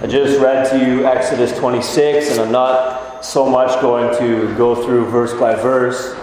[0.00, 4.76] I just read to you Exodus 26, and I'm not so much going to go
[4.76, 6.14] through verse by verse.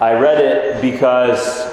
[0.00, 1.70] I read it because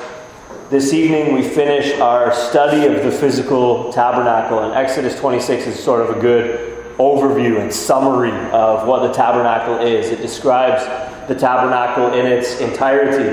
[0.70, 6.02] this evening we finish our study of the physical tabernacle, and Exodus 26 is sort
[6.02, 10.08] of a good overview and summary of what the tabernacle is.
[10.08, 10.84] It describes
[11.30, 13.30] the tabernacle in its entirety.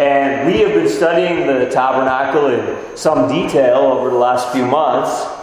[0.00, 5.35] And we have been studying the tabernacle in some detail over the last few months.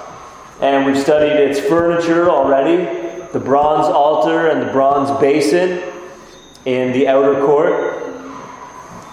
[0.64, 2.86] And we've studied its furniture already
[3.34, 5.84] the bronze altar and the bronze basin
[6.64, 8.02] in the outer court,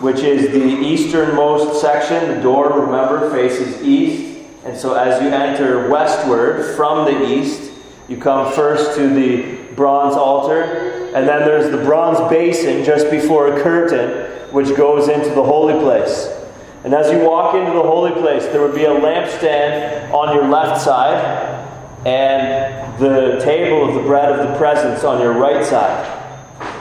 [0.00, 2.36] which is the easternmost section.
[2.36, 4.46] The door, remember, faces east.
[4.64, 7.72] And so as you enter westward from the east,
[8.08, 13.56] you come first to the bronze altar, and then there's the bronze basin just before
[13.56, 16.39] a curtain which goes into the holy place.
[16.84, 20.48] And as you walk into the holy place, there would be a lampstand on your
[20.48, 21.66] left side
[22.06, 26.16] and the table of the bread of the presence on your right side.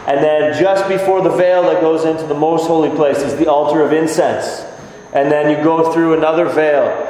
[0.08, 3.48] And then just before the veil that goes into the most holy place is the
[3.48, 4.66] altar of incense.
[5.14, 7.06] And then you go through another veil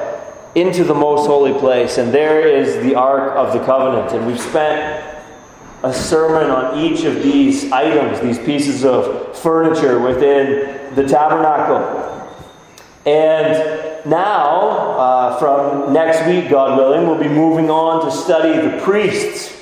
[0.55, 4.11] into the most holy place, and there is the Ark of the Covenant.
[4.13, 5.05] And we've spent
[5.83, 12.08] a sermon on each of these items, these pieces of furniture within the tabernacle.
[13.09, 18.83] And now, uh, from next week, God willing, we'll be moving on to study the
[18.83, 19.57] priests,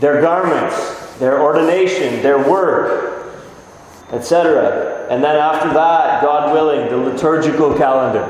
[0.00, 3.32] their garments, their ordination, their work,
[4.12, 5.06] etc.
[5.08, 8.24] And then after that, God willing, the liturgical calendar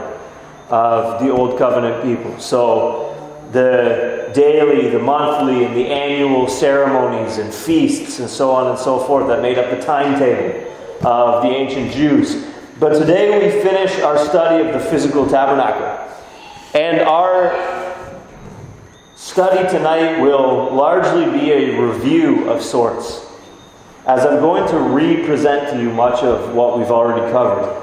[0.69, 2.39] of the Old Covenant people.
[2.39, 3.07] So,
[3.51, 9.01] the daily, the monthly, and the annual ceremonies and feasts and so on and so
[9.01, 10.71] forth that made up the timetable
[11.05, 12.48] of the ancient Jews.
[12.81, 16.15] But today we finish our study of the physical tabernacle.
[16.75, 17.53] And our
[19.17, 23.27] study tonight will largely be a review of sorts,
[24.07, 27.83] as I'm going to re present to you much of what we've already covered.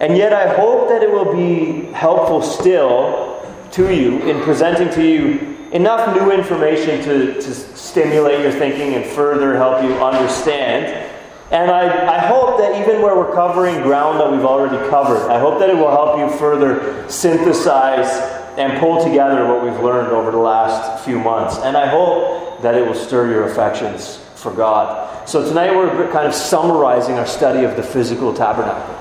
[0.00, 3.40] And yet I hope that it will be helpful still
[3.70, 9.04] to you in presenting to you enough new information to, to stimulate your thinking and
[9.04, 11.13] further help you understand
[11.50, 15.38] and I, I hope that even where we're covering ground that we've already covered, I
[15.38, 18.08] hope that it will help you further synthesize
[18.56, 21.58] and pull together what we've learned over the last few months.
[21.58, 25.28] And I hope that it will stir your affections for God.
[25.28, 28.94] So tonight we're kind of summarizing our study of the physical tabernacle,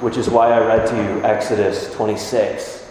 [0.00, 2.90] which is why I read to you Exodus 26.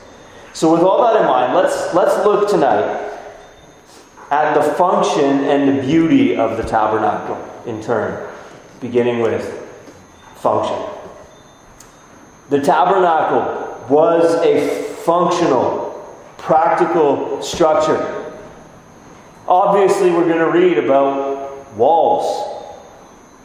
[0.53, 3.12] So with all that in mind, let's let's look tonight
[4.30, 8.33] at the function and the beauty of the tabernacle in turn
[8.84, 9.42] beginning with
[10.36, 10.78] function.
[12.50, 15.90] The tabernacle was a functional,
[16.38, 18.20] practical structure.
[19.48, 22.76] Obviously, we're going to read about walls,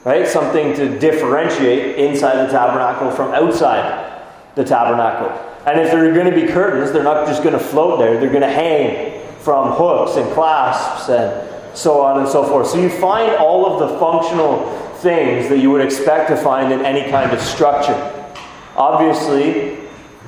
[0.04, 0.26] right?
[0.26, 4.20] Something to differentiate inside the tabernacle from outside
[4.56, 5.28] the tabernacle.
[5.66, 8.18] And if there are going to be curtains, they're not just going to float there,
[8.18, 12.66] they're going to hang from hooks and clasps and so on and so forth.
[12.66, 16.84] So you find all of the functional things that you would expect to find in
[16.84, 18.14] any kind of structure.
[18.76, 19.78] Obviously,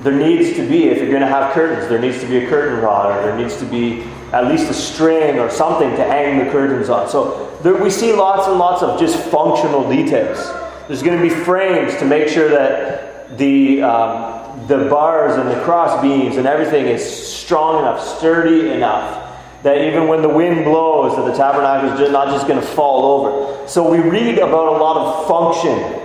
[0.01, 2.49] there needs to be, if you're going to have curtains, there needs to be a
[2.49, 6.43] curtain rod, or there needs to be at least a string or something to hang
[6.43, 7.09] the curtains on.
[7.09, 10.39] So there, we see lots and lots of just functional details.
[10.87, 15.61] There's going to be frames to make sure that the, um, the bars and the
[15.63, 19.30] cross beams and everything is strong enough, sturdy enough
[19.63, 22.65] that even when the wind blows, that the tabernacle is just not just going to
[22.65, 23.67] fall over.
[23.67, 25.99] So we read about a lot of function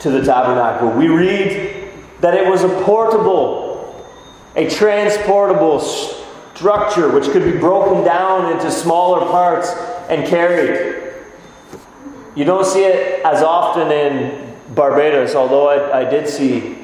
[0.00, 0.90] to the tabernacle.
[0.90, 4.06] We read that it was a portable,
[4.54, 9.70] a transportable structure which could be broken down into smaller parts
[10.08, 11.14] and carried.
[12.36, 16.78] You don't see it as often in Barbados, although I, I did see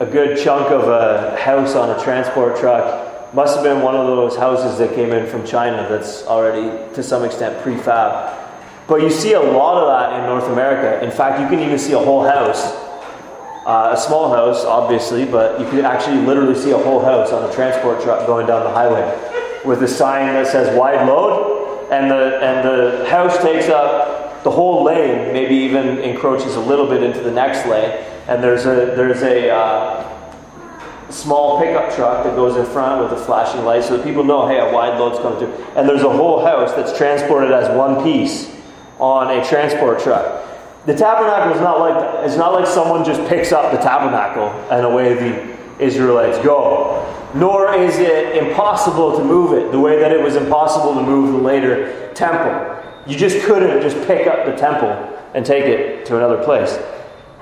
[0.00, 4.06] a good chunk of a house on a transport truck must have been one of
[4.06, 8.38] those houses that came in from China that's already, to some extent, prefab.
[8.86, 11.04] But you see a lot of that in North America.
[11.04, 12.62] In fact, you can even see a whole house,
[13.66, 17.48] uh, a small house, obviously, but you can actually literally see a whole house on
[17.48, 19.02] a transport truck going down the highway
[19.64, 24.50] with a sign that says wide load, and the, and the house takes up the
[24.50, 27.90] whole lane, maybe even encroaches a little bit into the next lane,
[28.28, 30.23] and there's a, there's a, uh,
[31.10, 34.46] small pickup truck that goes in front with a flashing light so that people know,
[34.46, 35.52] hey, a wide load's coming through.
[35.76, 38.50] And there's a whole house that's transported as one piece
[38.98, 40.42] on a transport truck.
[40.86, 42.24] The tabernacle is not like that.
[42.24, 47.00] It's not like someone just picks up the tabernacle and away the Israelites go.
[47.34, 51.32] nor is it impossible to move it the way that it was impossible to move
[51.32, 52.80] the later temple.
[53.06, 54.90] You just couldn't just pick up the temple
[55.34, 56.78] and take it to another place.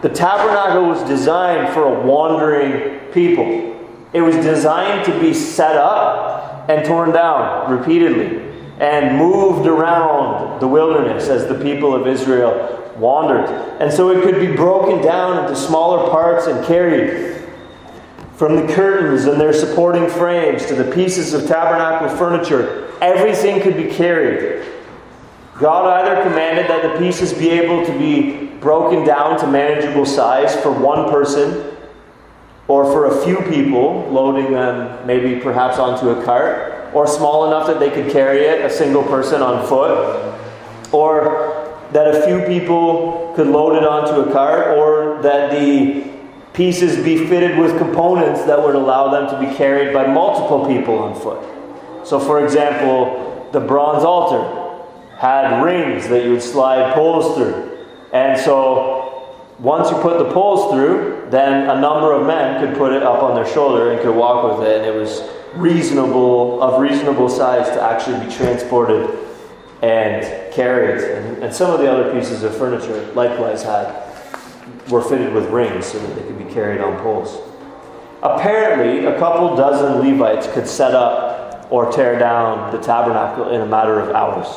[0.02, 3.78] The tabernacle was designed for a wandering people.
[4.12, 8.50] It was designed to be set up and torn down repeatedly
[8.81, 13.49] and moved around the wilderness as the people of Israel wandered.
[13.81, 17.40] And so it could be broken down into smaller parts and carried.
[18.34, 23.76] From the curtains and their supporting frames to the pieces of tabernacle furniture, everything could
[23.76, 24.66] be carried.
[25.54, 30.56] God either commanded that the pieces be able to be broken down to manageable size
[30.56, 31.76] for one person
[32.69, 37.66] or for a few people, loading them maybe perhaps onto a cart, or small enough
[37.66, 40.34] that they could carry it, a single person on foot,
[40.93, 46.10] or that a few people could load it onto a cart, or that the
[46.54, 50.99] pieces be fitted with components that would allow them to be carried by multiple people
[50.99, 52.06] on foot.
[52.06, 54.62] So, for example, the bronze altar
[55.23, 57.79] had rings that you would slide poles through.
[58.13, 62.93] And so, once you put the poles through, then a number of men could put
[62.93, 65.23] it up on their shoulder and could walk with it, and it was
[65.55, 69.17] reasonable of reasonable size to actually be transported
[69.81, 71.05] and carried.
[71.05, 73.95] And, and some of the other pieces of furniture likewise had
[74.91, 77.39] were fitted with rings so that they could be carried on poles.
[78.25, 83.67] Apparently, a couple dozen Levites could set up or tear down the tabernacle in a
[83.67, 84.49] matter of hours.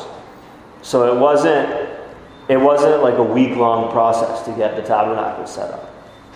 [0.86, 1.90] So it wasn't
[2.48, 5.88] it wasn't like a week long process to get the tabernacle set up.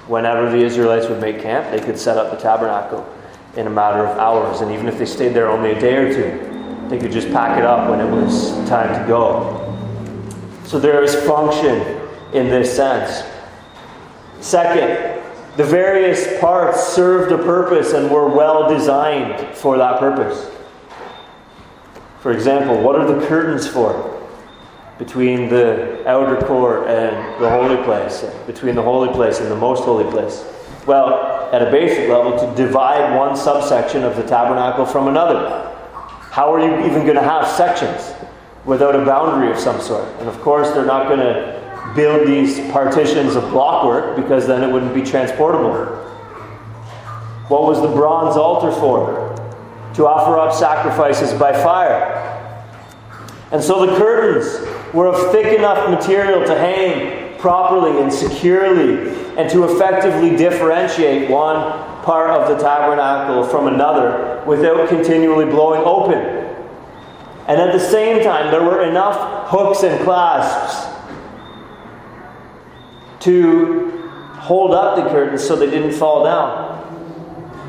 [0.08, 3.08] Whenever the Israelites would make camp, they could set up the tabernacle
[3.56, 4.60] in a matter of hours.
[4.60, 7.58] And even if they stayed there only a day or two, they could just pack
[7.60, 9.56] it up when it was time to go.
[10.64, 13.24] So there is function in this sense.
[14.40, 15.22] Second,
[15.58, 20.50] the various parts served a purpose and were well designed for that purpose.
[22.18, 24.09] For example, what are the curtains for?
[25.00, 29.82] Between the outer court and the holy place, between the holy place and the most
[29.84, 30.44] holy place.
[30.86, 35.74] Well, at a basic level, to divide one subsection of the tabernacle from another.
[36.30, 38.12] How are you even going to have sections
[38.66, 40.06] without a boundary of some sort?
[40.18, 44.70] And of course, they're not going to build these partitions of blockwork because then it
[44.70, 45.86] wouldn't be transportable.
[47.48, 49.34] What was the bronze altar for?
[49.94, 52.26] To offer up sacrifices by fire.
[53.50, 59.48] And so the curtains were of thick enough material to hang properly and securely and
[59.50, 61.56] to effectively differentiate one
[62.02, 66.18] part of the tabernacle from another without continually blowing open.
[67.48, 70.88] And at the same time, there were enough hooks and clasps
[73.20, 73.90] to
[74.34, 76.70] hold up the curtains so they didn't fall down.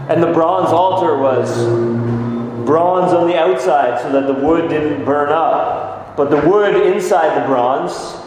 [0.10, 1.66] And the bronze altar was
[2.66, 6.01] bronze on the outside so that the wood didn't burn up.
[6.16, 8.18] But the wood inside the bronze,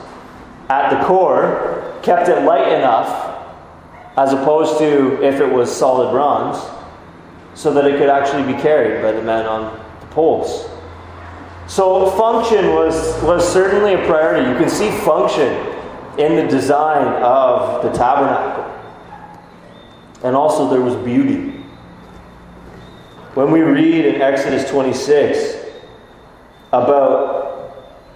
[0.69, 3.31] at the core, kept it light enough,
[4.17, 6.59] as opposed to if it was solid bronze,
[7.55, 10.69] so that it could actually be carried by the men on the poles.
[11.67, 14.49] So function was, was certainly a priority.
[14.51, 15.53] You can see function
[16.19, 18.71] in the design of the tabernacle.
[20.23, 21.51] And also, there was beauty.
[23.35, 25.57] When we read in Exodus 26
[26.73, 27.44] about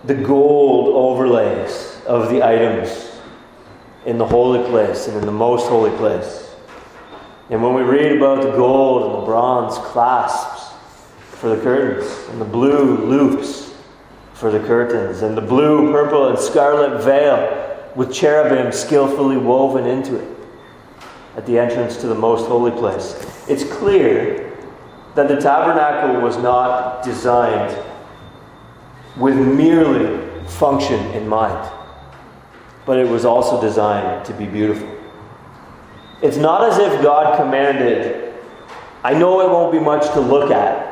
[0.04, 3.12] the gold overlays of the items
[4.06, 6.54] in the holy place and in the most holy place,
[7.50, 10.74] and when we read about the gold and the bronze clasps
[11.18, 13.74] for the curtains, and the blue loops
[14.34, 20.16] for the curtains, and the blue, purple, and scarlet veil with cherubim skillfully woven into
[20.16, 20.38] it
[21.36, 23.14] at the entrance to the most holy place.
[23.48, 24.56] It's clear
[25.14, 27.76] that the tabernacle was not designed
[29.18, 31.70] with merely function in mind,
[32.86, 34.88] but it was also designed to be beautiful.
[36.22, 38.34] It's not as if God commanded,
[39.04, 40.86] I know it won't be much to look at,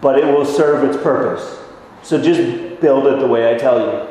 [0.00, 1.58] but it will serve its purpose.
[2.02, 4.06] So just build it the way I tell you.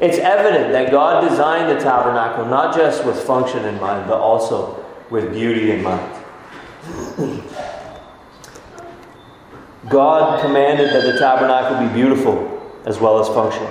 [0.00, 4.84] It's evident that God designed the tabernacle not just with function in mind, but also
[5.10, 6.24] with beauty in mind.
[9.88, 12.57] God commanded that the tabernacle be beautiful
[12.88, 13.68] as well as functional.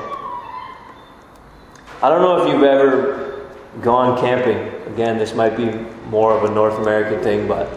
[2.03, 3.49] I don't know if you've ever
[3.81, 4.59] gone camping.
[4.93, 5.71] Again, this might be
[6.09, 7.67] more of a North American thing, but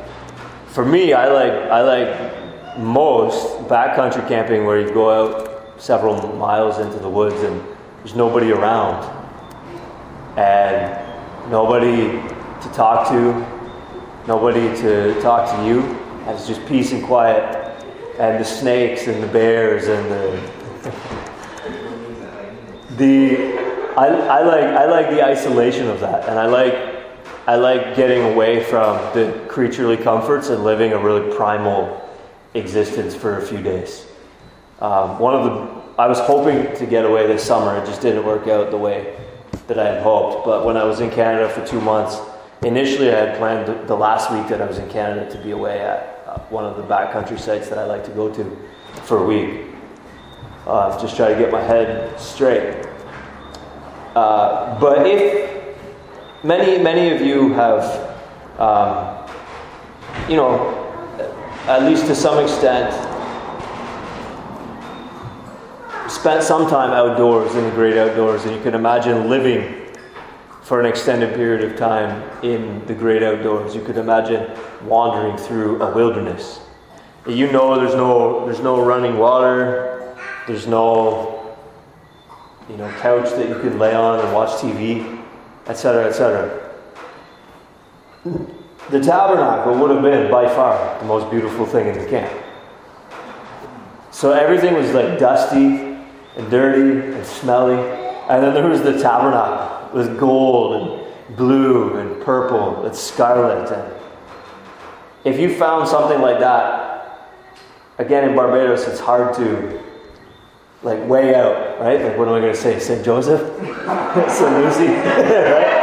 [0.69, 6.79] for me, I like I like most backcountry camping where you go out several miles
[6.79, 7.65] into the woods and
[7.99, 9.03] there's nobody around
[10.37, 12.21] and nobody
[12.63, 13.33] to talk to,
[14.29, 15.97] nobody to talk to you.
[16.27, 17.43] It's just peace and quiet,
[18.19, 20.61] and the snakes and the bears and the
[23.01, 23.59] the
[23.97, 26.75] I, I like I like the isolation of that, and I like
[27.49, 32.09] I like getting away from the creaturely comforts and living a really primal
[32.55, 34.07] existence for a few days.
[34.81, 37.77] Um, one of the I was hoping to get away this summer.
[37.77, 39.19] It just didn't work out the way
[39.67, 40.47] that I had hoped.
[40.47, 42.19] But when I was in Canada for two months,
[42.63, 45.51] initially I had planned the, the last week that I was in Canada to be
[45.51, 48.69] away at uh, one of the backcountry sites that I like to go to
[49.05, 49.67] for a week.
[50.67, 52.87] Uh, just try to get my head straight.
[54.21, 55.49] Uh, but if
[56.45, 57.83] many many of you have,
[58.61, 59.17] um,
[60.29, 60.53] you know,
[61.67, 62.93] at least to some extent,
[66.11, 69.87] spent some time outdoors in the great outdoors, and you can imagine living
[70.61, 73.75] for an extended period of time in the great outdoors.
[73.75, 74.51] You could imagine
[74.85, 76.61] wandering through a wilderness.
[77.27, 80.15] You know there's no there's no running water,
[80.47, 81.40] there's no
[82.71, 85.23] you know couch that you can lay on and watch TV,
[85.67, 86.71] etc., etc.
[88.25, 92.33] The tabernacle would have been by far the most beautiful thing in the camp.
[94.11, 95.91] So everything was like dusty,
[96.37, 97.79] and dirty and smelly.
[98.29, 103.71] And then there was the tabernacle with gold and blue and purple and scarlet.
[103.73, 103.93] And
[105.25, 107.29] if you found something like that,
[107.99, 109.83] again in Barbados, it's hard to
[110.83, 112.01] like way out, right?
[112.01, 112.79] Like what am I going to say?
[112.79, 113.05] St.
[113.05, 113.41] Joseph,
[114.31, 114.57] St.
[114.65, 115.81] Lucy, right?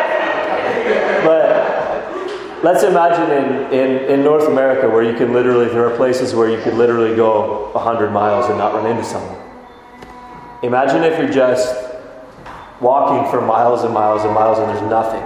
[1.24, 6.34] But let's imagine in, in, in North America where you can literally, there are places
[6.34, 9.40] where you could literally go 100 miles and not run into someone.
[10.64, 11.76] Imagine if you're just
[12.82, 15.22] walking for miles and miles and miles and there's nothing.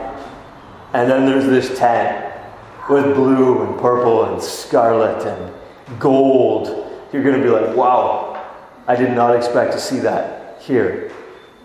[0.93, 2.35] And then there's this tent
[2.89, 6.67] with blue and purple and scarlet and gold.
[7.13, 8.30] You're going to be like, wow,
[8.87, 11.11] I did not expect to see that here.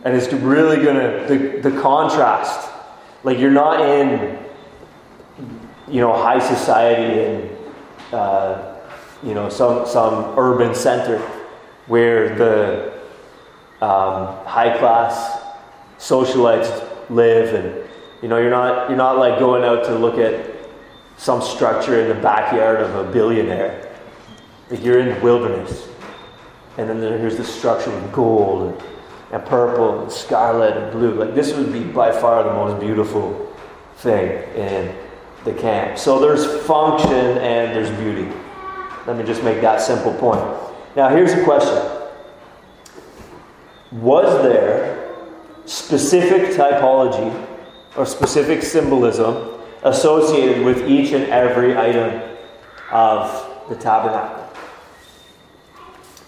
[0.05, 2.71] And it's really going to, the, the contrast,
[3.25, 4.39] like you're not in,
[5.89, 7.51] you know, high society and,
[8.13, 8.77] uh,
[9.23, 11.19] you know, some, some urban center
[11.87, 12.97] where the,
[13.81, 15.43] um, high class
[15.99, 17.89] socialites live, and
[18.23, 20.55] you know you're not you're not like going out to look at
[21.19, 23.95] some structure in the backyard of a billionaire.
[24.71, 25.89] Like you're in the wilderness,
[26.79, 28.83] and then there's this structure with gold and,
[29.33, 31.15] and purple and scarlet and blue.
[31.15, 33.55] Like this would be by far the most beautiful
[33.97, 34.95] thing in
[35.45, 35.99] the camp.
[35.99, 38.31] So there's function and there's beauty.
[39.07, 40.41] Let me just make that simple point.
[40.97, 41.93] Now here's a question
[43.93, 45.15] was there
[45.65, 47.47] specific typology
[47.97, 52.21] or specific symbolism associated with each and every item
[52.91, 54.46] of the tabernacle?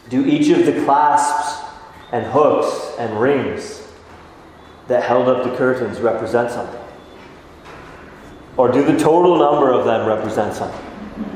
[0.08, 1.64] Do each of the clasps
[2.12, 3.86] and hooks and rings
[4.86, 6.80] that held up the curtains represent something?
[8.56, 10.84] Or do the total number of them represent something?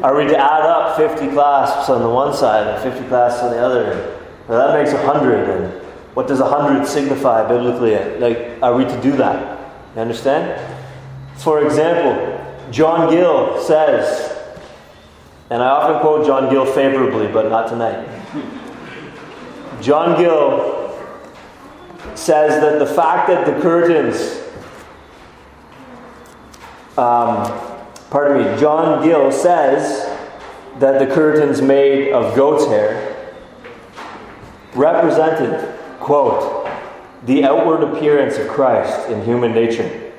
[0.02, 3.50] Are we to add up 50 clasps on the one side and 50 clasps on
[3.50, 4.18] the other?
[4.48, 5.82] Well, that makes 100, and
[6.14, 7.94] what does a hundred signify biblically?
[8.18, 9.72] Like, are we to do that?
[9.94, 10.60] You understand?
[11.36, 14.36] For example, John Gill says,
[15.50, 18.08] and I often quote John Gill favorably, but not tonight.
[19.82, 20.96] John Gill
[22.14, 24.40] says that the fact that the curtains,
[26.96, 27.52] um,
[28.10, 30.08] pardon me, John Gill says
[30.78, 33.34] that the curtains made of goat's hair
[34.74, 36.68] represented quote,
[37.26, 40.12] the outward appearance of Christ in human nature,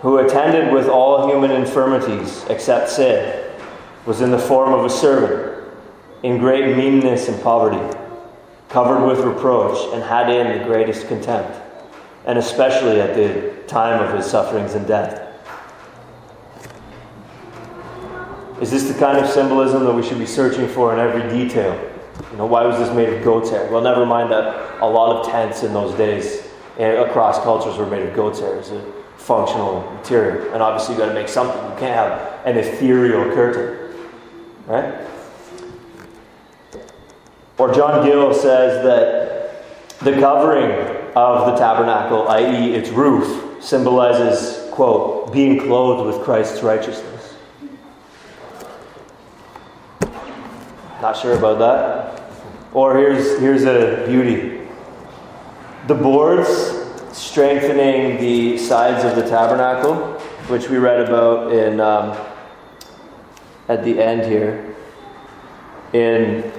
[0.00, 3.52] who attended with all human infirmities except sin,
[4.06, 5.62] was in the form of a servant,
[6.22, 7.98] in great meanness and poverty,
[8.74, 11.56] covered with reproach, and had in the greatest contempt,
[12.26, 15.22] and especially at the time of his sufferings and death.
[18.60, 21.72] Is this the kind of symbolism that we should be searching for in every detail?
[22.32, 23.70] You know, why was this made of goat's hair?
[23.70, 26.44] Well, never mind that a lot of tents in those days
[26.80, 30.52] eh, across cultures were made of goat's hair as a functional material.
[30.52, 31.62] And obviously, you've got to make something.
[31.62, 33.96] You can't have an ethereal curtain,
[34.66, 35.13] right?
[37.56, 40.72] Or John Gill says that the covering
[41.14, 47.34] of the tabernacle, i.e., its roof, symbolizes, quote, being clothed with Christ's righteousness.
[51.00, 52.22] Not sure about that.
[52.72, 54.60] Or here's, here's a beauty
[55.86, 56.48] the boards
[57.12, 59.96] strengthening the sides of the tabernacle,
[60.48, 62.16] which we read about in um,
[63.68, 64.74] at the end here.
[65.92, 66.50] in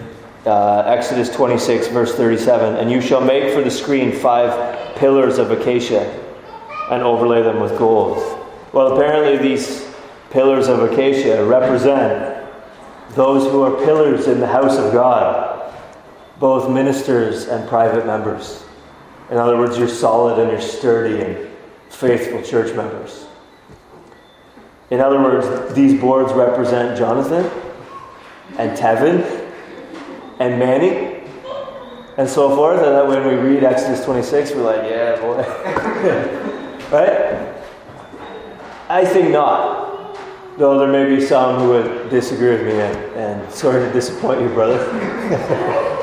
[0.46, 2.76] uh, Exodus 26, verse 37.
[2.76, 6.22] And you shall make for the screen five pillars of acacia
[6.92, 8.18] and overlay them with gold.
[8.72, 9.86] Well, apparently, these
[10.30, 12.46] pillars of acacia represent
[13.12, 15.74] those who are pillars in the house of God,
[16.40, 18.64] both ministers and private members.
[19.32, 21.50] In other words, you're solid and you're sturdy and
[21.90, 23.26] faithful church members.
[24.92, 27.50] In other words, these boards represent Jonathan
[28.58, 29.45] and Tevin
[30.40, 31.22] and Manny
[32.18, 32.82] and so forth.
[32.82, 35.38] And then when we read Exodus 26, we're like, yeah, boy.
[36.92, 37.54] right?
[38.90, 39.84] I think not.
[40.58, 44.42] Though there may be some who would disagree with me, and, and sorry to disappoint
[44.42, 44.80] you, brother.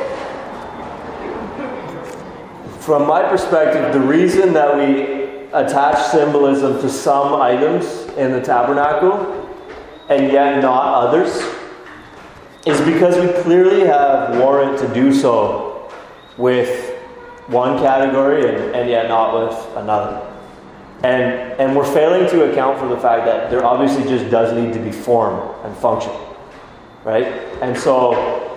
[2.81, 5.23] From my perspective, the reason that we
[5.53, 7.85] attach symbolism to some items
[8.17, 9.39] in the tabernacle
[10.09, 11.43] and yet not others
[12.67, 15.91] is because we clearly have warrant to do so
[16.39, 16.91] with
[17.49, 20.29] one category and, and yet not with another.
[21.03, 24.73] And, and we're failing to account for the fact that there obviously just does need
[24.75, 26.13] to be form and function.
[27.05, 27.27] Right?
[27.61, 28.49] And so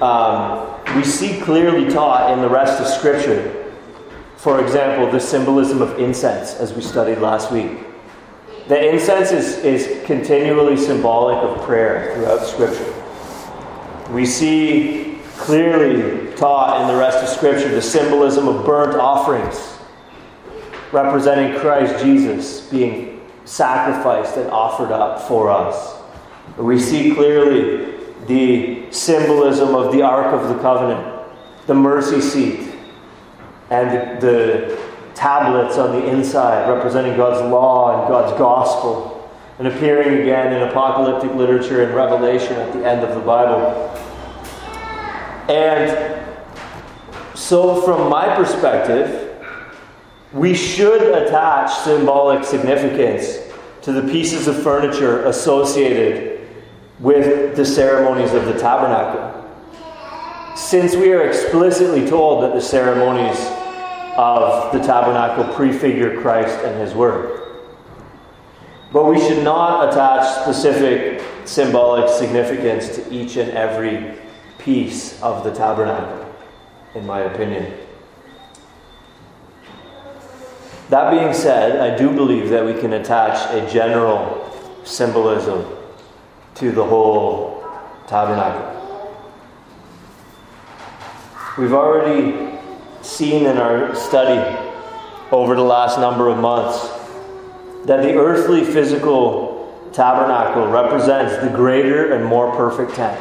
[0.00, 3.74] um, we see clearly taught in the rest of Scripture,
[4.36, 7.78] for example, the symbolism of incense, as we studied last week.
[8.68, 12.97] The incense is, is continually symbolic of prayer throughout Scripture.
[14.10, 19.78] We see clearly taught in the rest of Scripture the symbolism of burnt offerings
[20.92, 25.96] representing Christ Jesus being sacrificed and offered up for us.
[26.56, 27.94] We see clearly
[28.26, 31.24] the symbolism of the Ark of the Covenant,
[31.66, 32.74] the mercy seat,
[33.70, 34.78] and the,
[35.18, 39.17] tablets on the inside representing God's law and God's gospel,
[39.58, 43.94] and appearing again in apocalyptic literature and Revelation at the end of the Bible.
[45.48, 46.26] And
[47.34, 49.44] so, from my perspective,
[50.32, 53.38] we should attach symbolic significance
[53.82, 56.46] to the pieces of furniture associated
[57.00, 59.34] with the ceremonies of the tabernacle.
[60.56, 63.38] Since we are explicitly told that the ceremonies
[64.16, 67.47] of the tabernacle prefigure Christ and his work.
[68.92, 74.14] But we should not attach specific symbolic significance to each and every
[74.58, 76.34] piece of the tabernacle,
[76.94, 77.72] in my opinion.
[80.88, 84.44] That being said, I do believe that we can attach a general
[84.84, 85.66] symbolism
[86.54, 87.62] to the whole
[88.06, 88.74] tabernacle.
[91.58, 92.58] We've already
[93.02, 94.56] seen in our study
[95.30, 96.97] over the last number of months
[97.88, 103.18] that the earthly physical tabernacle represents the greater and more perfect tent.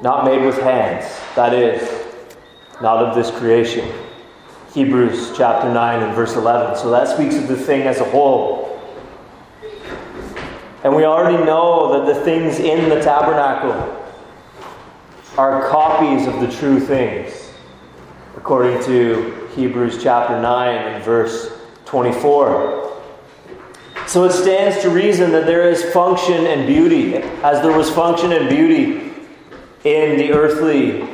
[0.00, 1.82] Not made with hands, that is,
[2.80, 3.92] not of this creation.
[4.72, 6.76] Hebrews chapter 9 and verse 11.
[6.78, 8.80] So that speaks of the thing as a whole.
[10.84, 13.74] And we already know that the things in the tabernacle
[15.36, 17.50] are copies of the true things,
[18.36, 21.57] according to Hebrews chapter 9 and verse
[21.88, 23.02] 24.
[24.06, 28.32] So it stands to reason that there is function and beauty, as there was function
[28.32, 29.12] and beauty
[29.84, 31.06] in the earthly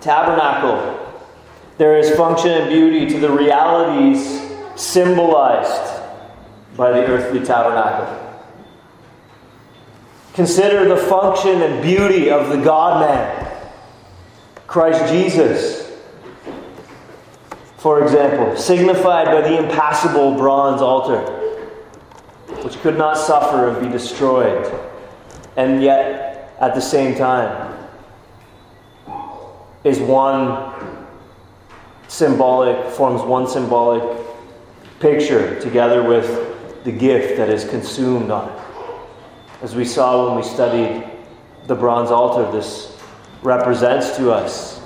[0.00, 0.96] tabernacle
[1.78, 4.40] there is function and beauty to the realities
[4.76, 6.02] symbolized
[6.76, 8.22] by the earthly tabernacle.
[10.32, 13.70] Consider the function and beauty of the God man,
[14.66, 15.75] Christ Jesus,
[17.86, 21.20] for example, signified by the impassible bronze altar,
[22.64, 24.66] which could not suffer and be destroyed,
[25.56, 27.78] and yet at the same time
[29.84, 30.74] is one
[32.08, 34.02] symbolic, forms one symbolic
[34.98, 38.64] picture together with the gift that is consumed on it.
[39.62, 41.08] As we saw when we studied
[41.68, 43.00] the bronze altar, this
[43.44, 44.80] represents to us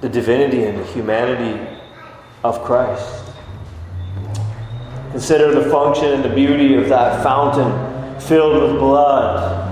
[0.00, 1.69] the divinity and the humanity
[2.42, 3.24] of Christ.
[5.12, 9.66] Consider the function and the beauty of that fountain filled with blood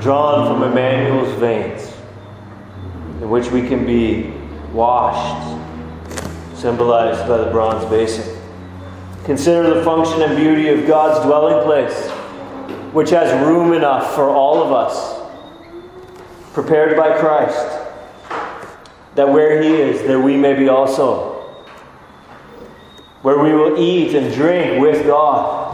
[0.00, 1.92] drawn from Emmanuel's veins,
[3.20, 4.32] in which we can be
[4.72, 5.60] washed
[6.54, 8.38] symbolized by the bronze basin.
[9.24, 12.10] Consider the function and beauty of God's dwelling place,
[12.92, 15.18] which has room enough for all of us,
[16.52, 17.78] prepared by Christ,
[19.14, 21.29] that where He is, there we may be also.
[23.22, 25.70] Where we will eat and drink with God,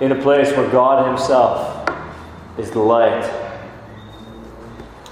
[0.00, 1.88] in a place where God Himself
[2.58, 3.24] is the light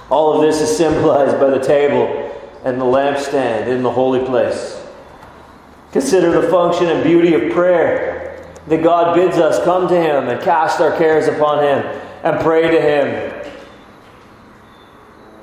[0.09, 2.31] All of this is symbolized by the table
[2.63, 4.81] and the lampstand in the holy place.
[5.91, 10.41] Consider the function and beauty of prayer that God bids us come to Him and
[10.41, 13.51] cast our cares upon Him and pray to Him.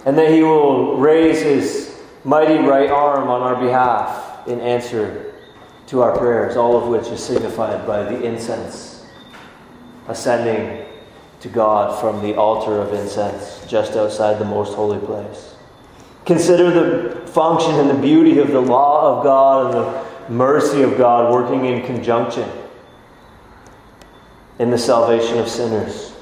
[0.04, 5.31] And that He will raise His mighty right arm on our behalf in answer
[5.92, 9.04] to our prayers, all of which is signified by the incense
[10.08, 10.86] ascending
[11.38, 15.54] to God from the altar of incense just outside the most holy place.
[16.24, 20.96] Consider the function and the beauty of the law of God and the mercy of
[20.96, 22.48] God working in conjunction
[24.58, 26.14] in the salvation of sinners.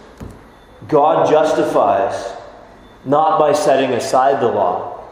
[0.89, 2.37] God justifies
[3.05, 5.05] not by setting aside the law,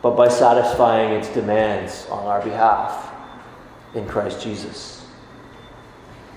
[0.00, 3.10] but by satisfying its demands on our behalf
[3.94, 5.06] in Christ Jesus.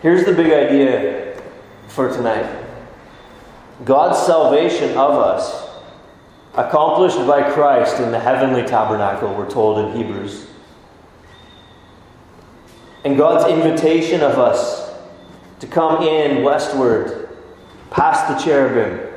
[0.02, 1.42] Here's the big idea
[1.88, 2.66] for tonight
[3.86, 5.70] God's salvation of us,
[6.56, 10.48] accomplished by Christ in the heavenly tabernacle, we're told in Hebrews.
[13.06, 14.92] And God's invitation of us
[15.60, 17.30] to come in westward,
[17.90, 19.08] past the cherubim,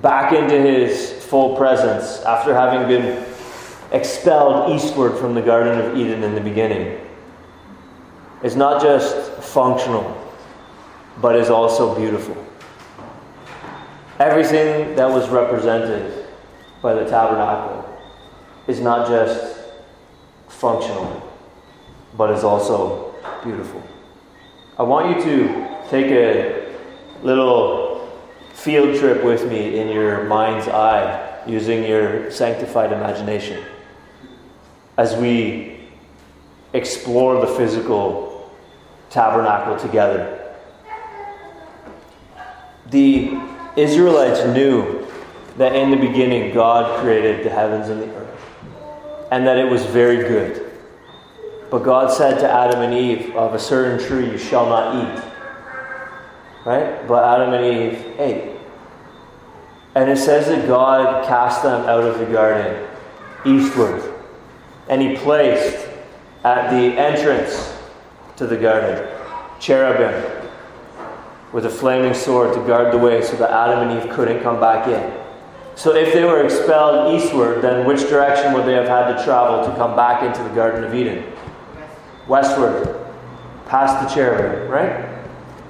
[0.00, 3.26] back into his full presence after having been
[3.92, 6.98] expelled eastward from the Garden of Eden in the beginning,
[8.42, 10.18] is not just functional,
[11.20, 12.36] but is also beautiful.
[14.18, 16.26] Everything that was represented
[16.82, 17.88] by the tabernacle
[18.66, 19.58] is not just
[20.48, 21.30] functional,
[22.16, 23.82] but is also beautiful.
[24.78, 26.72] I want you to take a
[27.22, 28.10] little
[28.52, 33.64] field trip with me in your mind's eye using your sanctified imagination
[34.96, 35.80] as we
[36.72, 38.31] explore the physical
[39.12, 40.38] tabernacle together.
[42.90, 43.38] The
[43.76, 45.06] Israelites knew
[45.56, 48.40] that in the beginning God created the heavens and the earth,
[49.30, 50.70] and that it was very good.
[51.70, 55.24] But God said to Adam and Eve, Of a certain tree you shall not eat.
[56.66, 57.06] Right?
[57.08, 58.56] But Adam and Eve ate.
[59.94, 62.88] And it says that God cast them out of the garden
[63.44, 64.02] eastward.
[64.88, 65.88] And he placed
[66.44, 67.71] at the entrance
[68.42, 69.08] to the garden
[69.60, 70.50] cherubim
[71.52, 74.58] with a flaming sword to guard the way so that Adam and Eve couldn't come
[74.58, 75.22] back in.
[75.76, 79.64] So if they were expelled eastward, then which direction would they have had to travel
[79.64, 81.32] to come back into the Garden of Eden?
[82.26, 82.98] Westward,
[83.66, 85.24] past the cherubim, right?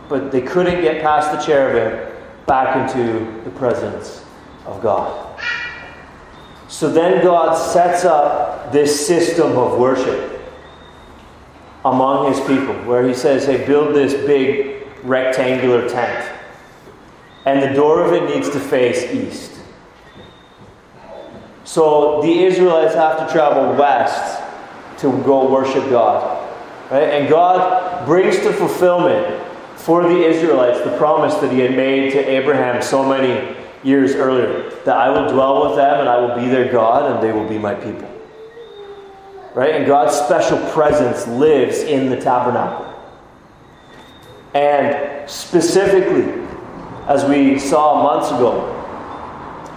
[0.08, 2.10] But they couldn't get past the cherubim
[2.46, 4.24] back into the presence
[4.64, 5.38] of God.
[6.68, 10.31] So then God sets up this system of worship
[11.84, 16.38] among his people where he says, hey, build this big rectangular tent.
[17.44, 19.60] And the door of it needs to face east.
[21.64, 24.42] So the Israelites have to travel west
[24.98, 26.38] to go worship God.
[26.90, 27.08] Right?
[27.08, 29.42] And God brings to fulfillment
[29.76, 34.70] for the Israelites the promise that He had made to Abraham so many years earlier
[34.84, 37.48] that I will dwell with them and I will be their God and they will
[37.48, 38.11] be my people.
[39.54, 39.74] Right?
[39.74, 42.88] And God's special presence lives in the tabernacle.
[44.54, 46.46] And specifically,
[47.06, 48.78] as we saw months ago,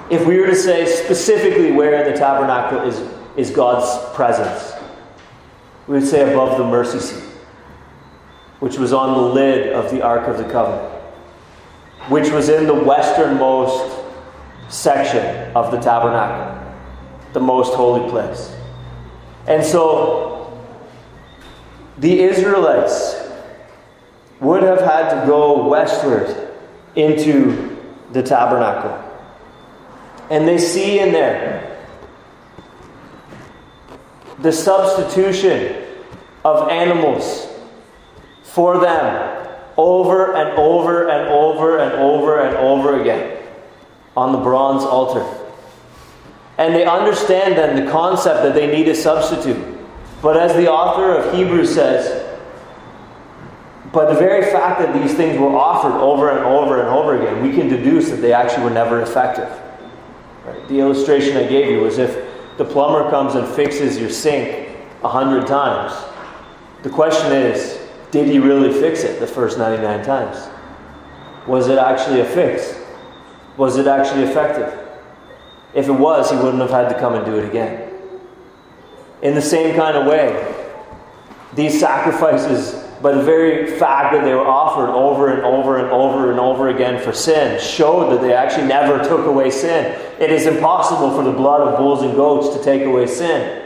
[0.10, 3.00] if we were to say specifically where in the tabernacle is,
[3.36, 4.74] is God's presence,
[5.88, 7.24] we would say above the mercy seat,
[8.60, 10.94] which was on the lid of the Ark of the Covenant,
[12.10, 14.04] which was in the westernmost
[14.70, 16.74] section of the tabernacle,
[17.34, 18.55] the most holy place.
[19.48, 20.64] And so
[21.98, 23.16] the Israelites
[24.40, 26.50] would have had to go westward
[26.96, 27.78] into
[28.12, 29.02] the tabernacle.
[30.30, 31.84] And they see in there
[34.40, 35.84] the substitution
[36.44, 37.48] of animals
[38.44, 43.44] for them over and over and over and over and over again
[44.16, 45.45] on the bronze altar.
[46.58, 49.64] And they understand then the concept that they need a substitute.
[50.22, 52.24] But as the author of Hebrews says,
[53.92, 57.42] but the very fact that these things were offered over and over and over again,
[57.42, 59.50] we can deduce that they actually were never effective.
[60.46, 60.68] Right?
[60.68, 62.26] The illustration I gave you was if
[62.58, 64.70] the plumber comes and fixes your sink
[65.04, 65.94] a hundred times,
[66.84, 67.80] the question is,
[68.12, 70.50] did he really fix it the first 99 times?
[71.48, 72.78] Was it actually a fix?
[73.58, 74.85] Was it actually effective?
[75.76, 77.92] If it was, he wouldn't have had to come and do it again.
[79.22, 80.54] In the same kind of way,
[81.54, 86.32] these sacrifices by the very fact that they were offered over and over and over
[86.32, 90.00] and over again for sin, showed that they actually never took away sin.
[90.20, 93.64] It is impossible for the blood of bulls and goats to take away sin.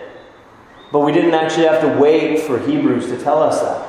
[0.91, 3.87] But we didn't actually have to wait for Hebrews to tell us that.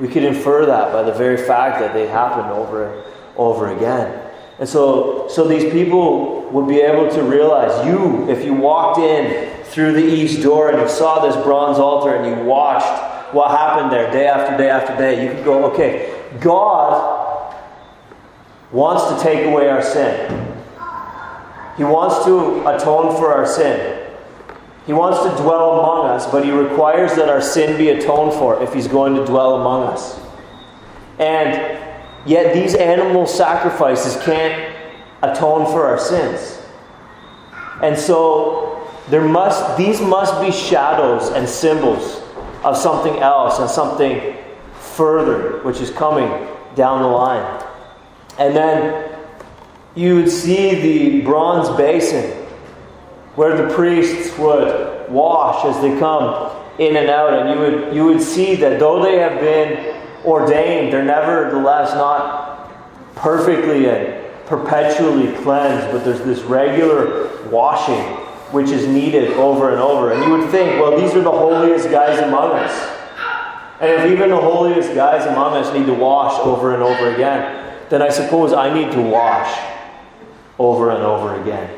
[0.00, 3.04] We could infer that by the very fact that they happened over and
[3.36, 4.25] over again.
[4.58, 9.64] And so, so these people would be able to realize you, if you walked in
[9.64, 13.92] through the east door and you saw this bronze altar and you watched what happened
[13.92, 17.54] there day after day after day, you could go, okay, God
[18.72, 20.54] wants to take away our sin.
[21.76, 24.06] He wants to atone for our sin.
[24.86, 28.62] He wants to dwell among us, but He requires that our sin be atoned for
[28.62, 30.18] if He's going to dwell among us.
[31.18, 31.75] And
[32.26, 34.74] yet, these animal sacrifices can't
[35.22, 36.60] atone for our sins.
[37.82, 42.22] And so, there must, these must be shadows and symbols
[42.64, 44.36] of something else and something
[44.80, 46.28] further, which is coming
[46.74, 47.64] down the line.
[48.38, 49.16] And then
[49.94, 52.44] you would see the bronze basin
[53.34, 57.32] where the priests would wash as they come in and out.
[57.32, 59.95] And you would, you would see that though they have been
[60.26, 62.70] ordained, they're nevertheless not
[63.14, 68.02] perfectly and perpetually cleansed, but there's this regular washing
[68.52, 70.12] which is needed over and over.
[70.12, 72.92] And you would think, well, these are the holiest guys among us.
[73.80, 77.76] And if even the holiest guys among us need to wash over and over again,
[77.88, 79.58] then I suppose I need to wash
[80.58, 81.76] over and over again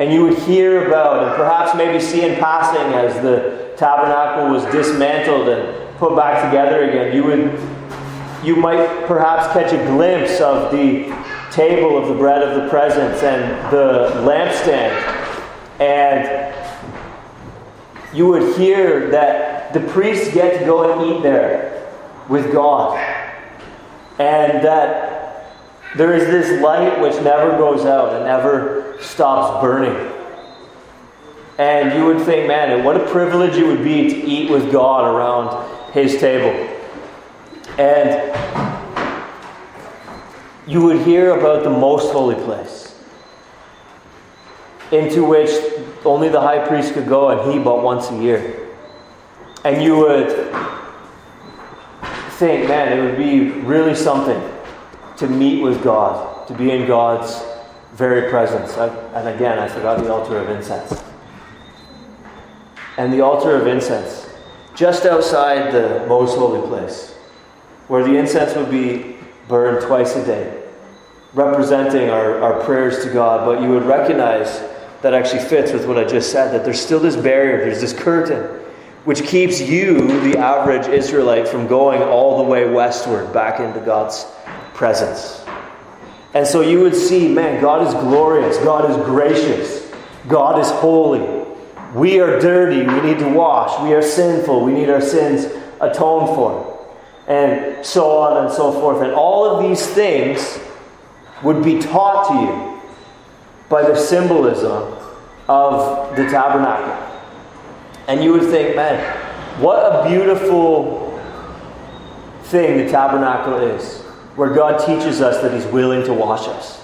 [0.00, 4.64] and you would hear about and perhaps maybe see in passing as the tabernacle was
[4.72, 7.52] dismantled and put back together again you would
[8.42, 11.04] you might perhaps catch a glimpse of the
[11.52, 14.90] table of the bread of the presence and the lampstand
[15.78, 16.54] and
[18.12, 21.88] you would hear that the priests get to go and eat there
[22.28, 22.98] with God
[24.18, 25.10] and that
[25.96, 30.12] there is this light which never goes out and never stops burning.
[31.58, 35.04] And you would think, man, what a privilege it would be to eat with God
[35.04, 35.48] around
[35.92, 36.68] His table.
[37.78, 38.30] And
[40.66, 42.94] you would hear about the most holy place,
[44.92, 45.50] into which
[46.04, 48.68] only the high priest could go, and he but once a year.
[49.64, 50.30] And you would
[52.38, 54.40] think, man, it would be really something
[55.18, 57.42] to meet with God, to be in God's
[57.94, 58.78] very presence.
[58.78, 61.02] I, and again, I forgot the altar of incense.
[62.96, 64.29] And the altar of incense,
[64.74, 67.12] just outside the most holy place,
[67.88, 69.16] where the incense would be
[69.48, 70.62] burned twice a day,
[71.34, 73.44] representing our, our prayers to God.
[73.44, 74.62] But you would recognize
[75.02, 77.92] that actually fits with what I just said that there's still this barrier, there's this
[77.92, 78.44] curtain,
[79.04, 84.26] which keeps you, the average Israelite, from going all the way westward back into God's
[84.74, 85.44] presence.
[86.34, 89.90] And so you would see, man, God is glorious, God is gracious,
[90.28, 91.39] God is holy.
[91.94, 93.80] We are dirty, we need to wash.
[93.82, 95.46] We are sinful, we need our sins
[95.80, 96.66] atoned for.
[97.26, 99.02] And so on and so forth.
[99.02, 100.58] And all of these things
[101.42, 102.80] would be taught to you
[103.68, 104.94] by the symbolism
[105.48, 107.06] of the tabernacle.
[108.08, 108.98] And you would think, man,
[109.60, 111.18] what a beautiful
[112.44, 114.00] thing the tabernacle is
[114.34, 116.82] where God teaches us that He's willing to wash us,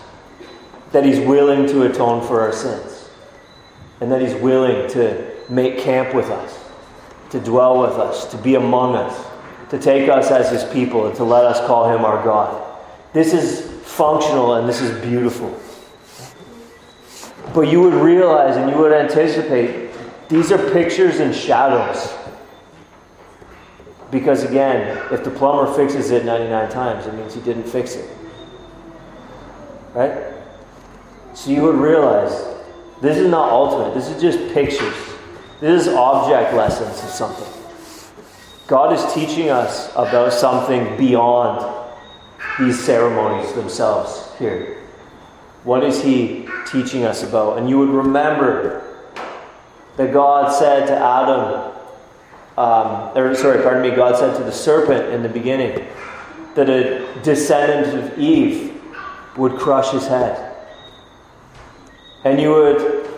[0.93, 2.96] that He's willing to atone for our sins,
[4.01, 6.59] and that He's willing to make camp with us,
[7.31, 9.27] to dwell with us, to be among us,
[9.71, 12.63] to take us as His people, and to let us call Him our God.
[13.13, 15.59] This is functional and this is beautiful.
[17.55, 19.91] But you would realize and you would anticipate
[20.29, 22.13] these are pictures and shadows
[24.11, 28.09] because again, if the plumber fixes it 99 times, it means he didn't fix it.
[29.95, 30.33] Right?
[31.35, 32.33] So you would realize
[33.01, 34.95] this is not ultimate, this is just pictures.
[35.61, 37.53] This is object lessons of something.
[38.67, 41.75] God is teaching us about something beyond
[42.59, 44.83] these ceremonies themselves here.
[45.65, 47.59] What is He teaching us about?
[47.59, 48.83] And you would remember
[49.97, 51.73] that God said to Adam,
[52.59, 55.87] um, or sorry, pardon me, God said to the serpent in the beginning
[56.55, 58.81] that a descendant of Eve
[59.37, 60.46] would crush his head.
[62.27, 63.09] And you would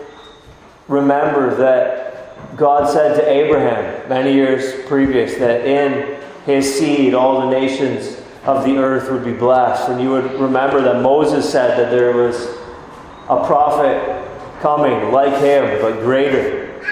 [0.86, 7.48] remember that God said to Abraham many years previous that in his seed all the
[7.48, 9.88] nations of the earth would be blessed.
[9.88, 12.48] And you would remember that Moses said that there was
[13.30, 14.28] a prophet
[14.60, 16.82] coming like him, but greater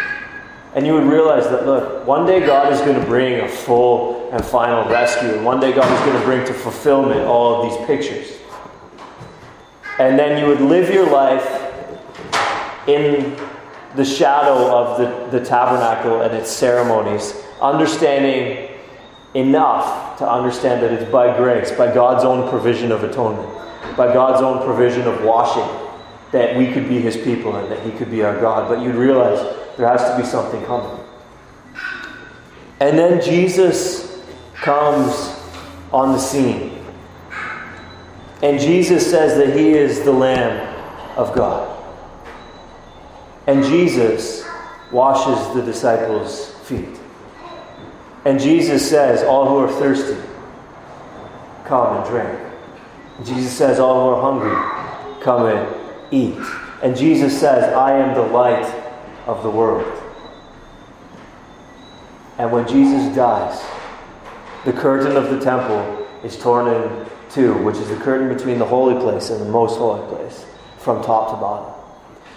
[0.74, 4.30] And you would realize that, look, one day God is going to bring a full
[4.32, 5.34] and final rescue.
[5.34, 8.38] And one day God is going to bring to fulfillment all of these pictures.
[9.98, 11.65] And then you would live your life
[12.86, 13.36] in
[13.94, 18.68] the shadow of the, the tabernacle and its ceremonies, understanding
[19.34, 23.48] enough to understand that it's by grace, by God's own provision of atonement,
[23.96, 25.68] by God's own provision of washing,
[26.32, 28.68] that we could be His people and that He could be our God.
[28.68, 29.38] But you'd realize
[29.76, 31.02] there has to be something coming.
[32.80, 34.22] And then Jesus
[34.54, 35.34] comes
[35.92, 36.72] on the scene.
[38.42, 40.74] And Jesus says that He is the Lamb
[41.16, 41.75] of God.
[43.46, 44.44] And Jesus
[44.90, 46.98] washes the disciples' feet.
[48.24, 50.20] And Jesus says, All who are thirsty,
[51.64, 52.40] come and drink.
[53.24, 56.38] Jesus says, All who are hungry, come and eat.
[56.82, 58.66] And Jesus says, I am the light
[59.26, 60.02] of the world.
[62.38, 63.64] And when Jesus dies,
[64.64, 68.64] the curtain of the temple is torn in two, which is the curtain between the
[68.64, 70.44] holy place and the most holy place,
[70.78, 71.75] from top to bottom.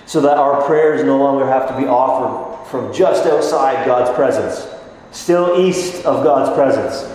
[0.09, 4.67] So that our prayers no longer have to be offered from just outside God's presence,
[5.11, 7.07] still east of God's presence.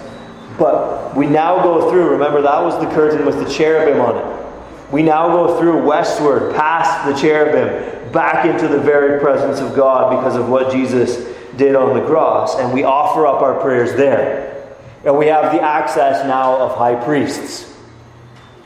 [0.61, 4.93] But we now go through, remember that was the curtain with the cherubim on it.
[4.93, 10.17] We now go through westward, past the cherubim, back into the very presence of God
[10.17, 11.17] because of what Jesus
[11.57, 14.77] did on the cross, and we offer up our prayers there.
[15.05, 17.77] And we have the access now of high priests.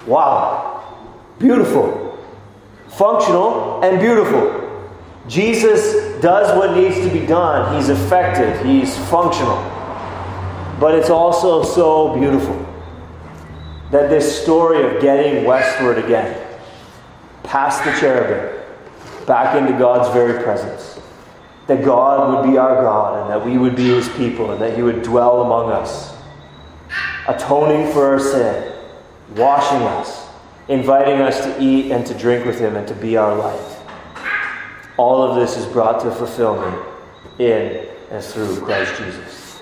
[0.06, 0.98] Wow.
[1.38, 2.07] Beautiful.
[2.98, 4.64] Functional and beautiful.
[5.28, 7.76] Jesus does what needs to be done.
[7.76, 9.56] He's effective, he's functional.
[10.80, 12.56] But it's also so beautiful
[13.92, 16.44] that this story of getting westward again,
[17.44, 18.60] past the cherubim,
[19.28, 21.00] back into God's very presence,
[21.68, 24.74] that God would be our God and that we would be his people and that
[24.74, 26.16] he would dwell among us,
[27.28, 28.72] atoning for our sin,
[29.36, 30.27] washing us,
[30.68, 33.76] inviting us to eat and to drink with him and to be our light.
[34.96, 36.84] All of this is brought to fulfillment
[37.38, 39.60] in and through Christ Jesus.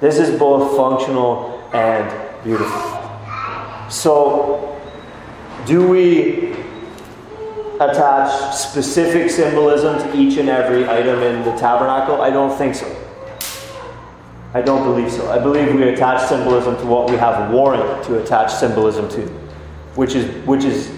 [0.00, 3.00] This is both functional and beautiful.
[3.90, 4.80] So,
[5.66, 6.52] do we
[7.80, 12.22] attach specific symbolism to each and every item in the tabernacle?
[12.22, 12.96] I don't think so.
[14.52, 15.30] I don't believe so.
[15.30, 19.49] I believe we attach symbolism to what we have warrant to attach symbolism to,
[19.94, 20.96] which is which is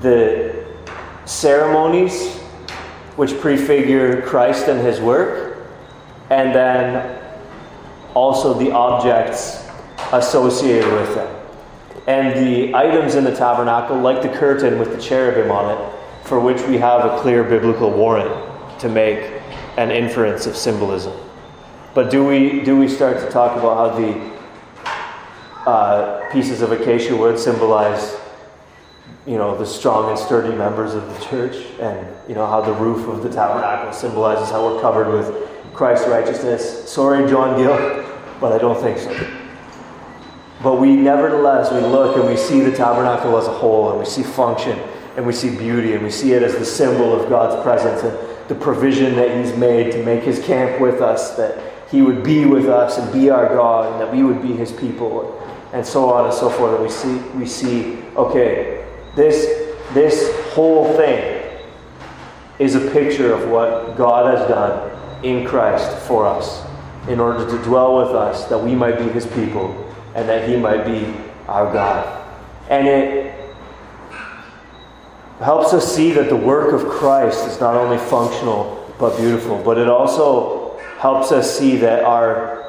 [0.00, 0.64] the
[1.24, 2.38] ceremonies
[3.16, 5.66] which prefigure Christ and his work,
[6.30, 7.20] and then
[8.14, 9.66] also the objects
[10.12, 11.34] associated with them.
[12.06, 16.38] And the items in the tabernacle, like the curtain with the cherubim on it, for
[16.38, 19.42] which we have a clear biblical warrant to make
[19.76, 21.12] an inference of symbolism.
[21.94, 24.37] But do we, do we start to talk about how the
[25.68, 28.16] uh, pieces of acacia wood symbolize
[29.26, 32.72] you know, the strong and sturdy members of the church, and you know how the
[32.72, 36.90] roof of the tabernacle symbolizes how we're covered with Christ's righteousness.
[36.90, 37.76] Sorry, John Gill,
[38.40, 39.12] but I don't think so.
[40.62, 44.06] But we nevertheless we look and we see the tabernacle as a whole, and we
[44.06, 44.78] see function,
[45.18, 48.48] and we see beauty, and we see it as the symbol of God's presence and
[48.48, 52.46] the provision that He's made to make His camp with us, that He would be
[52.46, 55.34] with us and be our God, and that we would be His people,
[55.72, 56.74] and so on and so forth.
[56.74, 58.78] And we see we see okay
[59.18, 59.46] this,
[59.94, 61.44] this whole thing
[62.60, 66.64] is a picture of what God has done in Christ for us
[67.08, 70.56] in order to dwell with us, that we might be his people and that he
[70.56, 71.12] might be
[71.48, 72.26] our God.
[72.70, 73.34] And it
[75.40, 79.78] helps us see that the work of Christ is not only functional but beautiful, but
[79.78, 82.67] it also helps us see that our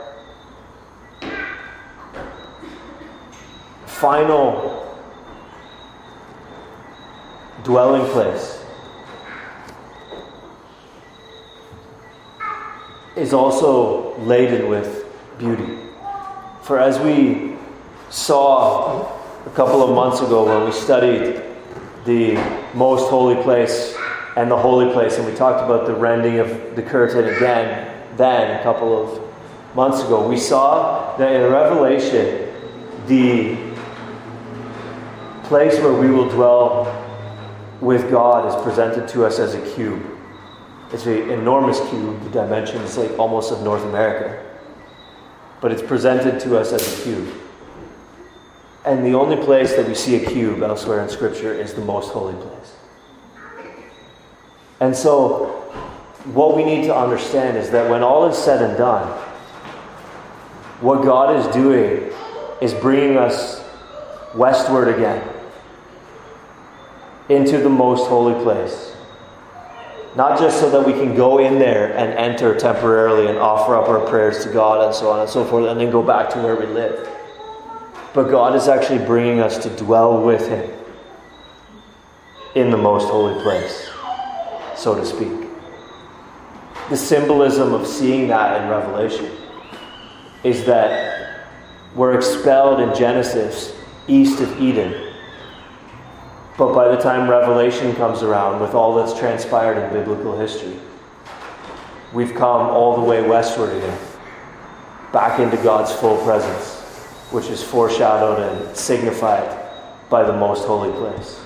[3.99, 4.97] final
[7.63, 8.63] dwelling place
[13.17, 15.05] is also laden with
[15.37, 15.77] beauty.
[16.63, 17.57] For as we
[18.09, 21.43] saw a couple of months ago when we studied
[22.05, 22.35] the
[22.73, 23.97] most holy place
[24.37, 26.47] and the holy place, and we talked about the rending of
[26.77, 29.21] the curtain again, then a couple of
[29.75, 32.47] months ago, we saw that in Revelation,
[33.07, 33.68] the
[35.49, 36.85] place where we will dwell
[37.81, 40.05] with God is presented to us as a cube.
[40.93, 44.45] It's an enormous cube, the dimension is like almost of North America.
[45.59, 47.33] But it's presented to us as a cube.
[48.85, 52.11] And the only place that we see a cube elsewhere in Scripture is the most
[52.11, 52.75] holy place.
[54.79, 55.47] And so,
[56.25, 59.07] what we need to understand is that when all is said and done,
[60.79, 62.13] what God is doing
[62.61, 63.65] is bringing us
[64.35, 65.37] westward again
[67.29, 68.95] into the most holy place.
[70.15, 73.87] Not just so that we can go in there and enter temporarily and offer up
[73.87, 76.39] our prayers to God and so on and so forth, and then go back to
[76.39, 77.07] where we live.
[78.13, 80.69] But God is actually bringing us to dwell with Him
[82.55, 83.87] in the most holy place,
[84.75, 85.47] so to speak.
[86.89, 89.29] The symbolism of seeing that in Revelation
[90.43, 91.45] is that
[91.93, 93.75] we're expelled in Genesis
[94.07, 95.08] east of Eden
[96.59, 100.77] but by the time Revelation comes around, with all that's transpired in biblical history,
[102.11, 103.97] we've come all the way westward again,
[105.13, 106.81] back into God's full presence,
[107.31, 109.57] which is foreshadowed and signified
[110.09, 111.39] by the most holy place.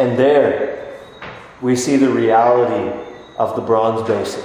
[0.00, 0.98] And there,
[1.62, 2.92] we see the reality
[3.38, 4.42] of the bronze basin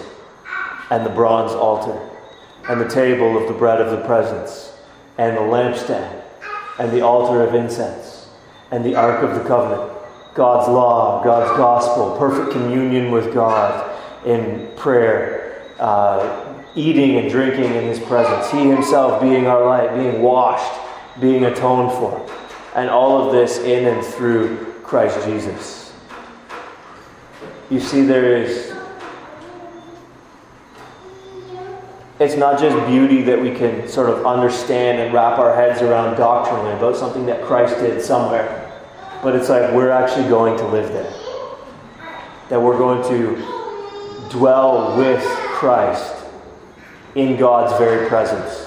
[0.92, 2.00] and the bronze altar
[2.70, 4.78] and the table of the bread of the presence
[5.18, 6.22] and the lampstand
[6.78, 8.15] and the altar of incense
[8.76, 9.90] and the Ark of the Covenant.
[10.34, 13.90] God's law, God's gospel, perfect communion with God
[14.26, 20.22] in prayer, uh, eating and drinking in His presence, He Himself being our light, being
[20.22, 20.74] washed,
[21.22, 22.30] being atoned for,
[22.76, 25.94] and all of this in and through Christ Jesus.
[27.70, 28.74] You see, there is.
[32.20, 36.18] It's not just beauty that we can sort of understand and wrap our heads around
[36.18, 38.65] doctrinally about something that Christ did somewhere
[39.22, 41.14] but it's like we're actually going to live there.
[42.50, 46.14] That we're going to dwell with Christ
[47.16, 48.66] in God's very presence,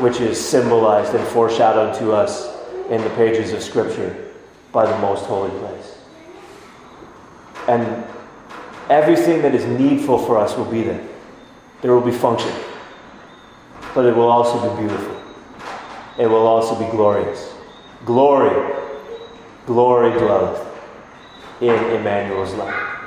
[0.00, 2.54] which is symbolized and foreshadowed to us
[2.88, 4.32] in the pages of Scripture
[4.72, 5.98] by the most holy place.
[7.68, 8.04] And
[8.90, 11.06] everything that is needful for us will be there.
[11.82, 12.52] There will be function,
[13.94, 15.20] but it will also be beautiful.
[16.18, 17.52] It will also be glorious.
[18.04, 18.83] Glory
[19.66, 20.66] glory dwelleth
[21.60, 23.03] in Emmanuel's light.